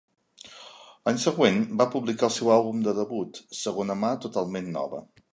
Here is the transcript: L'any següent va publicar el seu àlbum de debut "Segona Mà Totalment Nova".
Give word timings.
L'any 1.09 1.19
següent 1.23 1.59
va 1.81 1.85
publicar 1.95 2.25
el 2.29 2.33
seu 2.37 2.49
àlbum 2.55 2.79
de 2.87 2.93
debut 3.01 3.41
"Segona 3.59 3.99
Mà 4.05 4.11
Totalment 4.25 4.73
Nova". 4.79 5.03